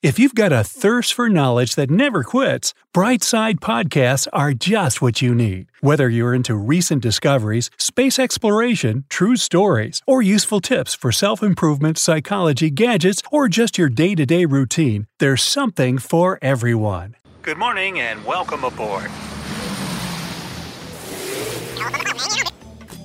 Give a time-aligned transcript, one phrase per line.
[0.00, 5.20] If you've got a thirst for knowledge that never quits, Brightside Podcasts are just what
[5.20, 5.72] you need.
[5.80, 11.98] Whether you're into recent discoveries, space exploration, true stories, or useful tips for self improvement,
[11.98, 17.16] psychology, gadgets, or just your day to day routine, there's something for everyone.
[17.42, 19.10] Good morning and welcome aboard.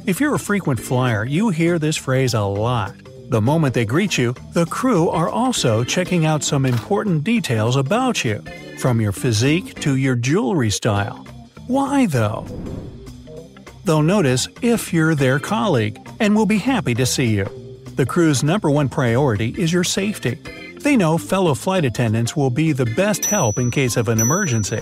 [0.06, 2.94] If you're a frequent flyer, you hear this phrase a lot.
[3.30, 8.24] The moment they greet you, the crew are also checking out some important details about
[8.24, 8.44] you,
[8.78, 11.26] from your physique to your jewelry style.
[11.68, 12.46] Why, though?
[13.86, 17.46] They'll notice if you're their colleague and will be happy to see you.
[17.96, 20.36] The crew's number one priority is your safety.
[20.80, 24.82] They know fellow flight attendants will be the best help in case of an emergency.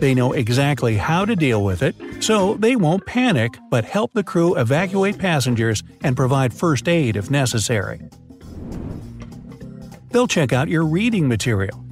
[0.00, 4.22] They know exactly how to deal with it, so they won't panic but help the
[4.22, 8.00] crew evacuate passengers and provide first aid if necessary.
[10.10, 11.84] They'll check out your reading material.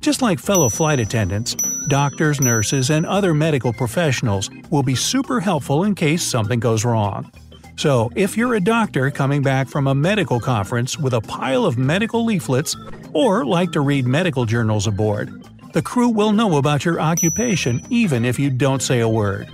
[0.00, 1.54] Just like fellow flight attendants,
[1.88, 7.30] doctors, nurses, and other medical professionals will be super helpful in case something goes wrong.
[7.76, 11.78] So, if you're a doctor coming back from a medical conference with a pile of
[11.78, 12.76] medical leaflets,
[13.12, 15.39] or like to read medical journals aboard,
[15.72, 19.48] the crew will know about your occupation even if you don't say a word.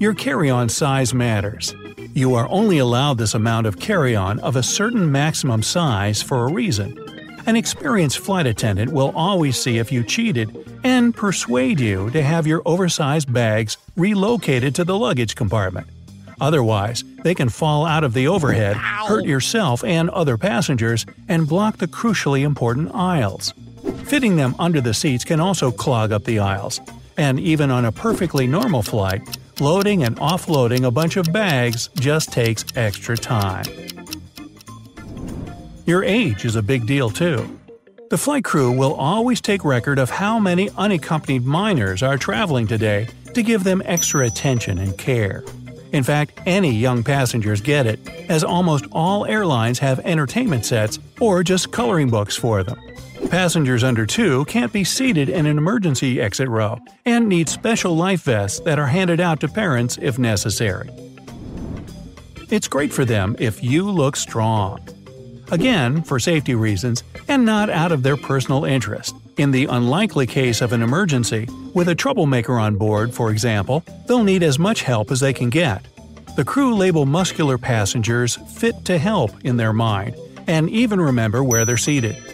[0.00, 1.74] Your carry on size matters.
[2.12, 6.44] You are only allowed this amount of carry on of a certain maximum size for
[6.44, 6.98] a reason.
[7.46, 12.46] An experienced flight attendant will always see if you cheated and persuade you to have
[12.46, 15.86] your oversized bags relocated to the luggage compartment.
[16.40, 21.78] Otherwise, they can fall out of the overhead, hurt yourself and other passengers, and block
[21.78, 23.54] the crucially important aisles.
[24.06, 26.80] Fitting them under the seats can also clog up the aisles.
[27.16, 29.22] And even on a perfectly normal flight,
[29.60, 33.64] loading and offloading a bunch of bags just takes extra time.
[35.86, 37.58] Your age is a big deal too.
[38.10, 43.08] The flight crew will always take record of how many unaccompanied minors are traveling today
[43.32, 45.44] to give them extra attention and care.
[45.92, 51.42] In fact, any young passengers get it, as almost all airlines have entertainment sets or
[51.42, 52.78] just coloring books for them.
[53.34, 58.22] Passengers under 2 can't be seated in an emergency exit row and need special life
[58.22, 60.88] vests that are handed out to parents if necessary.
[62.48, 64.86] It's great for them if you look strong.
[65.50, 69.16] Again, for safety reasons, and not out of their personal interest.
[69.36, 74.22] In the unlikely case of an emergency, with a troublemaker on board, for example, they'll
[74.22, 75.84] need as much help as they can get.
[76.36, 80.14] The crew label muscular passengers fit to help in their mind,
[80.46, 82.33] and even remember where they're seated.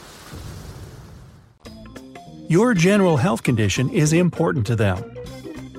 [2.51, 5.01] Your general health condition is important to them.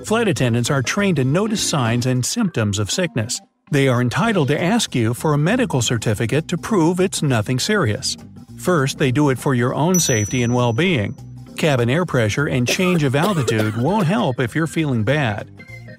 [0.05, 3.39] Flight attendants are trained to notice signs and symptoms of sickness.
[3.69, 8.17] They are entitled to ask you for a medical certificate to prove it's nothing serious.
[8.57, 11.15] First, they do it for your own safety and well being.
[11.57, 15.51] Cabin air pressure and change of altitude won't help if you're feeling bad.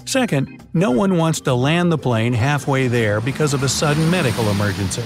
[0.06, 4.50] Second, no one wants to land the plane halfway there because of a sudden medical
[4.50, 5.04] emergency.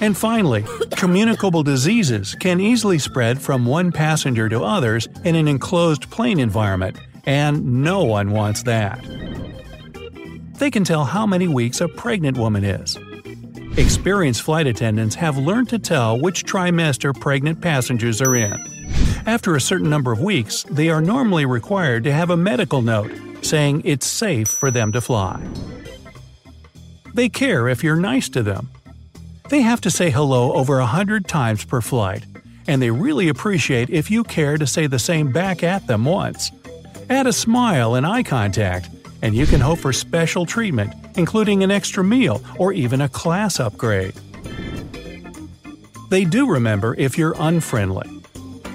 [0.00, 6.10] And finally, communicable diseases can easily spread from one passenger to others in an enclosed
[6.10, 8.98] plane environment, and no one wants that.
[10.54, 12.98] They can tell how many weeks a pregnant woman is.
[13.76, 18.54] Experienced flight attendants have learned to tell which trimester pregnant passengers are in.
[19.26, 23.12] After a certain number of weeks, they are normally required to have a medical note
[23.42, 25.46] saying it's safe for them to fly.
[27.14, 28.70] They care if you're nice to them
[29.50, 32.24] they have to say hello over a hundred times per flight,
[32.68, 36.52] and they really appreciate if you care to say the same back at them once.
[37.10, 38.88] Add a smile and eye contact,
[39.22, 43.58] and you can hope for special treatment, including an extra meal or even a class
[43.58, 44.14] upgrade.
[46.10, 48.08] They do remember if you're unfriendly.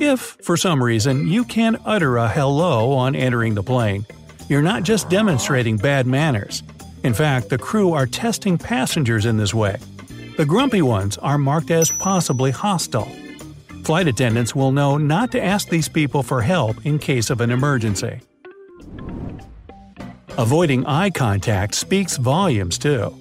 [0.02, 4.06] If, for some reason, you can't utter a hello on entering the plane,
[4.50, 6.64] you're not just demonstrating bad manners.
[7.04, 9.78] In fact, the crew are testing passengers in this way.
[10.38, 13.10] The grumpy ones are marked as possibly hostile.
[13.86, 17.52] Flight attendants will know not to ask these people for help in case of an
[17.52, 18.20] emergency.
[20.38, 23.18] Avoiding eye contact speaks volumes too.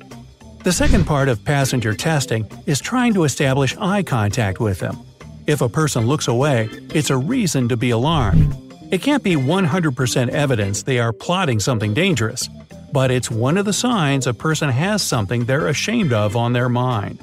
[0.64, 4.98] The second part of passenger testing is trying to establish eye contact with them.
[5.46, 8.56] If a person looks away, it's a reason to be alarmed.
[8.90, 12.48] It can't be 100% evidence they are plotting something dangerous,
[12.94, 16.68] but it's one of the signs a person has something they're ashamed of on their
[16.68, 17.20] mind.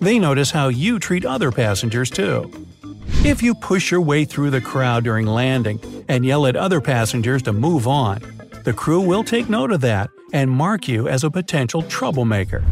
[0.00, 2.50] They notice how you treat other passengers too.
[3.22, 5.78] If you push your way through the crowd during landing
[6.08, 8.22] and yell at other passengers to move on,
[8.64, 12.64] the crew will take note of that and mark you as a potential troublemaker.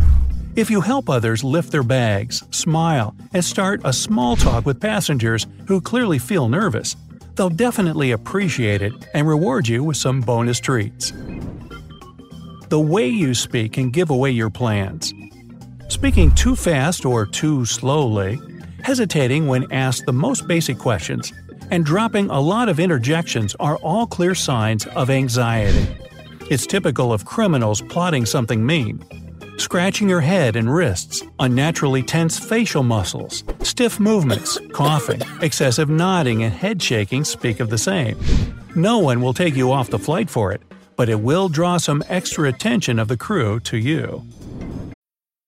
[0.57, 5.47] If you help others lift their bags, smile, and start a small talk with passengers
[5.67, 6.97] who clearly feel nervous,
[7.37, 11.13] they'll definitely appreciate it and reward you with some bonus treats.
[12.69, 15.13] The way you speak can give away your plans.
[15.89, 18.41] Speaking too fast or too slowly,
[18.83, 21.33] hesitating when asked the most basic questions,
[21.71, 25.87] and dropping a lot of interjections are all clear signs of anxiety.
[26.51, 29.03] It's typical of criminals plotting something mean,
[29.59, 36.53] scratching your head and wrists, unnaturally tense facial muscles, stiff movements, coughing, excessive nodding, and
[36.53, 38.19] head shaking speak of the same.
[38.75, 40.63] No one will take you off the flight for it,
[40.97, 44.23] but it will draw some extra attention of the crew to you.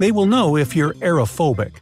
[0.00, 1.72] They will know if you're aerophobic.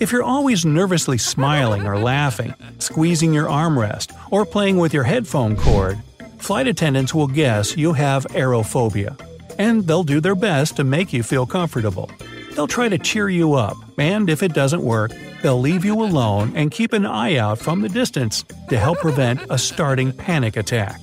[0.00, 5.54] If you're always nervously smiling or laughing, squeezing your armrest, or playing with your headphone
[5.54, 5.96] cord,
[6.38, 9.16] flight attendants will guess you have aerophobia,
[9.60, 12.10] and they'll do their best to make you feel comfortable.
[12.56, 16.52] They'll try to cheer you up, and if it doesn't work, they'll leave you alone
[16.56, 21.00] and keep an eye out from the distance to help prevent a starting panic attack.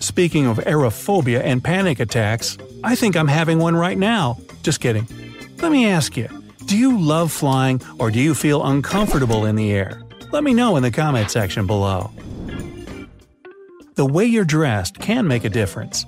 [0.00, 4.36] Speaking of aerophobia and panic attacks, I think I'm having one right now.
[4.62, 5.08] Just kidding.
[5.62, 6.28] Let me ask you
[6.66, 10.02] do you love flying or do you feel uncomfortable in the air?
[10.32, 12.10] Let me know in the comment section below.
[13.94, 16.04] The way you're dressed can make a difference.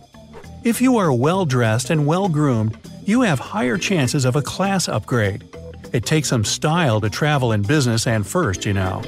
[0.65, 4.89] If you are well dressed and well groomed, you have higher chances of a class
[4.89, 5.45] upgrade.
[5.93, 9.03] It takes some style to travel in business and first, you know.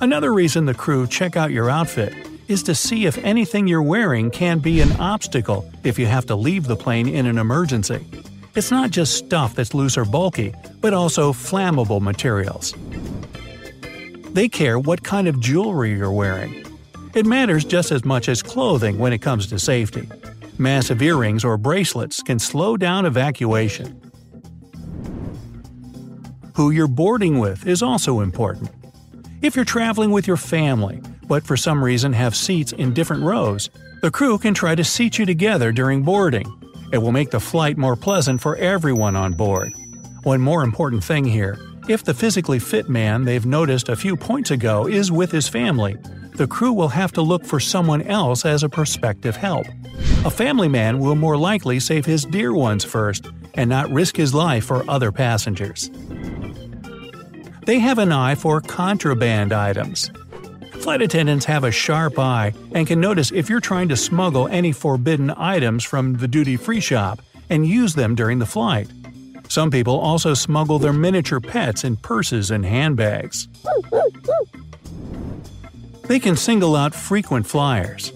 [0.00, 2.12] Another reason the crew check out your outfit
[2.48, 6.34] is to see if anything you're wearing can be an obstacle if you have to
[6.34, 8.04] leave the plane in an emergency.
[8.58, 12.74] It's not just stuff that's loose or bulky, but also flammable materials.
[14.34, 16.66] They care what kind of jewelry you're wearing.
[17.14, 20.08] It matters just as much as clothing when it comes to safety.
[20.58, 23.94] Massive earrings or bracelets can slow down evacuation.
[26.56, 28.72] Who you're boarding with is also important.
[29.40, 33.70] If you're traveling with your family, but for some reason have seats in different rows,
[34.02, 36.52] the crew can try to seat you together during boarding.
[36.92, 39.72] It will make the flight more pleasant for everyone on board.
[40.22, 44.50] One more important thing here if the physically fit man they've noticed a few points
[44.50, 45.96] ago is with his family,
[46.34, 49.66] the crew will have to look for someone else as a prospective help.
[50.26, 54.34] A family man will more likely save his dear ones first and not risk his
[54.34, 55.90] life for other passengers.
[57.64, 60.10] They have an eye for contraband items.
[60.80, 64.72] Flight attendants have a sharp eye and can notice if you're trying to smuggle any
[64.72, 67.20] forbidden items from the duty free shop
[67.50, 68.88] and use them during the flight.
[69.48, 73.48] Some people also smuggle their miniature pets in purses and handbags.
[76.04, 78.12] They can single out frequent flyers.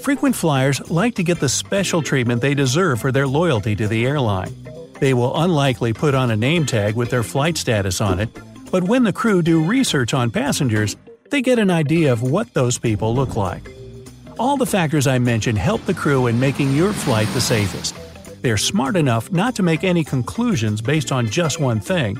[0.00, 4.06] Frequent flyers like to get the special treatment they deserve for their loyalty to the
[4.06, 4.54] airline.
[5.00, 8.30] They will unlikely put on a name tag with their flight status on it,
[8.70, 10.96] but when the crew do research on passengers,
[11.30, 13.70] they get an idea of what those people look like.
[14.38, 17.94] All the factors I mentioned help the crew in making your flight the safest.
[18.42, 22.18] They're smart enough not to make any conclusions based on just one thing,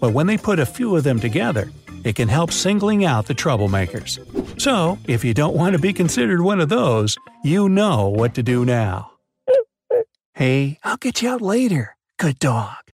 [0.00, 1.70] but when they put a few of them together,
[2.04, 4.18] it can help singling out the troublemakers.
[4.60, 8.42] So, if you don't want to be considered one of those, you know what to
[8.42, 9.12] do now.
[10.34, 11.96] Hey, I'll get you out later.
[12.18, 12.82] Good dog.